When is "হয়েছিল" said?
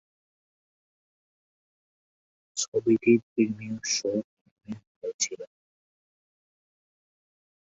4.97-5.39